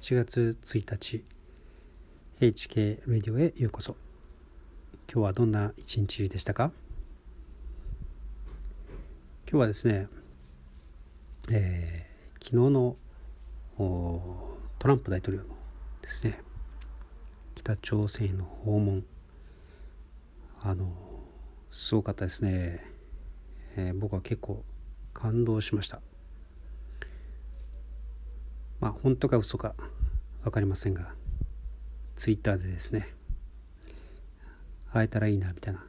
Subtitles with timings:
[0.00, 1.24] 7月1日
[2.40, 3.94] HK ラディオへようこそ。
[5.06, 6.72] 今日はどんな一日でしたか？
[9.46, 10.08] 今日はですね、
[11.50, 12.96] えー、昨日の
[13.76, 15.50] トランプ大統領の
[16.00, 16.40] ですね
[17.54, 19.04] 北朝鮮への訪問。
[20.62, 20.90] あの
[21.70, 22.82] すごかったですね、
[23.76, 24.64] えー、僕は結構
[25.12, 26.00] 感動しました。
[28.82, 29.74] まあ本当か嘘か
[30.42, 31.14] 分かりませんが
[32.16, 33.14] ツイッターでですね
[34.92, 35.84] 会えたらいいなみたいな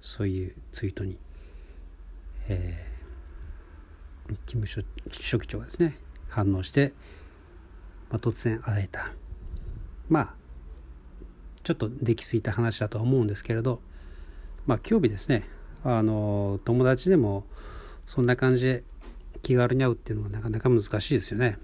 [0.00, 1.18] そういうツイートに、
[2.48, 4.80] えー、キム書
[5.10, 5.98] 記長がですね
[6.30, 6.94] 反応して、
[8.10, 9.12] まあ、突然会えた。
[10.08, 10.34] まあ
[11.62, 13.80] ちょっと出来すぎた話だとは思うんですけれど
[14.66, 15.48] まあ今日日ですね
[15.82, 17.44] あの友達でも
[18.06, 18.84] そんな感じで
[19.42, 21.58] 気軽に会うっていうのはなかなか難しいですよね。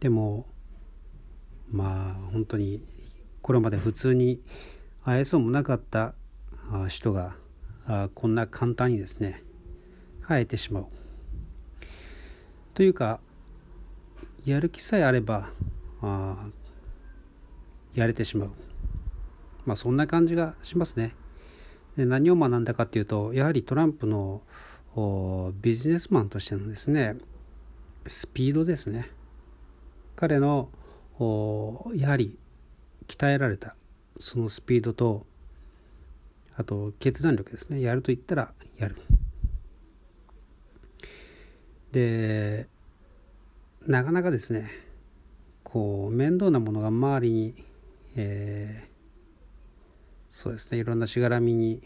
[0.00, 0.46] でも
[1.70, 2.82] まあ本当に
[3.40, 4.40] これまで普通に
[5.04, 6.14] 会えそうもなかった
[6.88, 7.34] 人が
[8.14, 9.42] こんな簡単にですね
[10.26, 10.86] 会えてしまう。
[12.74, 13.20] というか
[14.44, 15.50] やる気さえあれば
[16.00, 16.46] あ
[17.94, 18.50] やれてしまう。
[19.64, 21.14] まあそんな感じがしますね。
[21.96, 24.42] で何を学んだかっていうとやはりトランプの
[24.94, 27.16] ビジネスマンとしてのですね
[28.06, 29.08] スピードですね。
[30.16, 30.68] 彼の
[31.94, 32.38] やはり
[33.06, 33.74] 鍛えられた
[34.18, 35.24] そのスピードと
[36.56, 37.80] あと決断力ですね。
[37.80, 38.96] やると言ったらやる。
[41.92, 42.68] で
[43.86, 44.70] なかなかですね
[45.62, 47.54] こう面倒なものが周りに、
[48.16, 48.86] えー、
[50.28, 50.78] そうですね。
[50.78, 51.80] いろんなしがらみに、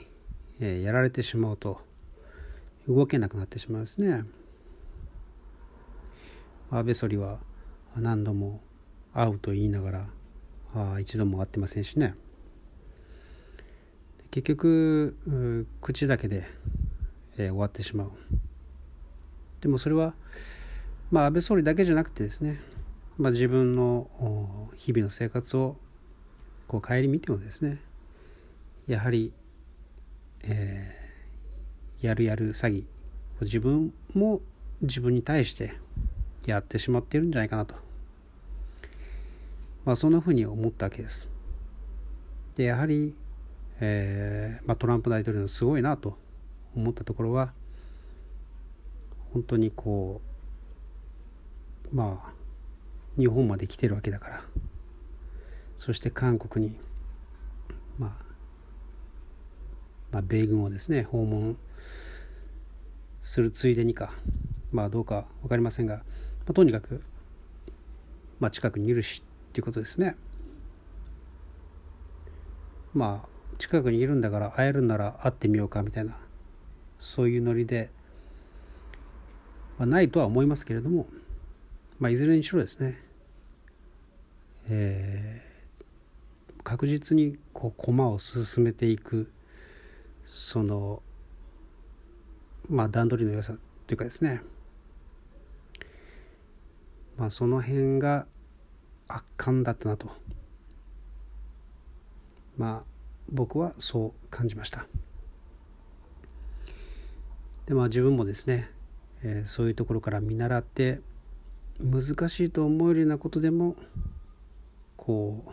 [0.60, 1.80] えー、やられてしまうと
[2.88, 4.24] 動けなくなってしまうんですね。
[6.70, 7.38] 安倍総理は
[7.96, 8.60] 何度も
[9.14, 10.06] 会うと言いながら
[10.74, 12.14] あ一度も会ってませんしね
[14.30, 16.44] 結局口だけで、
[17.38, 18.10] えー、終わってしまう
[19.60, 20.14] でもそれは、
[21.10, 22.60] まあ、安倍総理だけじゃなくてですね、
[23.16, 25.76] まあ、自分の日々の生活を
[26.68, 27.78] こう顧みてもですね
[28.88, 29.32] やはり、
[30.42, 31.05] えー
[32.00, 32.84] やるやる詐欺。
[33.40, 34.40] 自分も
[34.80, 35.74] 自分に対して
[36.46, 37.74] やってしまっているんじゃないかなと、
[39.84, 41.28] まあ、そんなふうに思ったわけです。
[42.56, 43.14] でやはり、
[43.80, 46.16] えーまあ、トランプ大統領のすごいなと
[46.74, 47.52] 思ったところは
[49.32, 50.22] 本当にこ
[51.92, 52.32] うまあ
[53.18, 54.44] 日本まで来てるわけだから。
[55.76, 56.78] そして韓国に、
[57.98, 58.24] まあ、
[60.10, 61.56] まあ米軍をですね訪問
[63.26, 64.12] するついでにか。
[64.70, 66.02] まあどうか分かりませんが、ま
[66.50, 67.02] あ、とにかく、
[68.38, 70.16] まあ、近くにいるしっていうことですね。
[72.94, 76.16] まあ近くにいるんだから会えるんなら会ってみようかみたいな
[77.00, 77.90] そういうノリで、
[79.76, 81.06] まあ、ないとは思いますけれども、
[81.98, 83.02] まあ、いずれにしろですね、
[84.68, 89.32] えー、確実にこう駒を進めていく
[90.24, 91.02] その
[92.68, 93.54] まあ、段取りの良さ
[93.86, 94.42] というかですね、
[97.16, 98.26] まあ、その辺が
[99.08, 100.10] 圧巻だったなと。
[102.56, 102.96] まあ
[103.30, 104.86] 僕はそう感じました。
[107.66, 108.70] でまあ自分もですね、
[109.22, 111.00] えー、そういうところから見習って
[111.80, 113.76] 難しいと思えるようなことでも
[114.96, 115.50] こう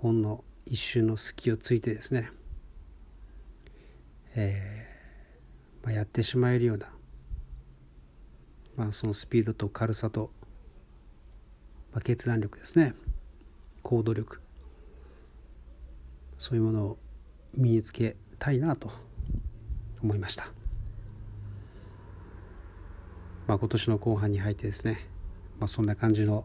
[0.00, 2.30] ほんの一瞬の隙をついてですね
[4.34, 6.88] えー、まあ、やってしまえるような、
[8.76, 10.30] まあ、そのスピードと軽さと、
[11.92, 12.94] まあ、決断力ですね。
[13.82, 14.40] 行動力。
[16.38, 16.98] そういうものを
[17.54, 18.90] 身につけたいなと
[20.02, 20.46] 思いました、
[23.46, 25.06] まあ、今年の後半に入ってですね、
[25.60, 26.44] まあ、そんな感じの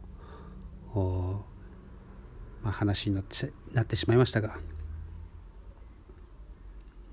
[2.63, 4.57] まあ、話になってなってしまいましたが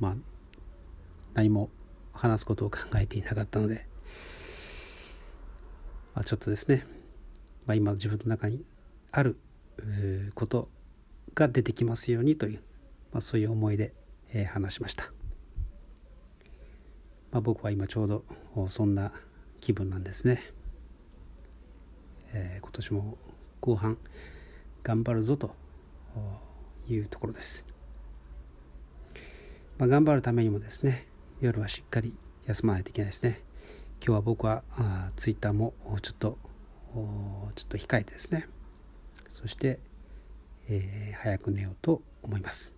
[0.01, 0.15] まあ
[1.35, 1.71] 何も
[2.13, 3.87] 話すことを考えていなかったので、
[6.15, 6.87] まあ、ちょっとですね、
[7.67, 8.65] まあ、今自分の中に
[9.11, 9.37] ある
[10.35, 10.69] こと
[11.35, 12.63] が出てきますようにという、
[13.13, 13.93] まあ、そういう思いで、
[14.33, 15.11] えー、話しました、
[17.33, 18.25] まあ、僕は今ちょうど
[18.69, 19.13] そんな
[19.61, 20.43] 気分なんですね、
[22.33, 23.19] えー、今年も
[23.61, 23.99] 後半
[24.85, 25.55] 頑張るぞと
[26.89, 27.65] いうところです、
[29.79, 31.09] まあ、頑張るためにもですね
[31.45, 33.43] 夜はしっかり休まないといけないですね。
[34.01, 36.39] 今日は僕はあツイッターもちょっと
[36.95, 38.49] ちょっと控えてですね。
[39.29, 39.79] そして、
[40.69, 42.75] えー、早く寝ようと思います。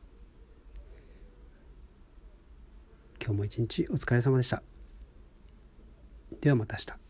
[3.22, 4.64] 今日も一日お疲れ様でした。
[6.40, 7.05] ではまた明日。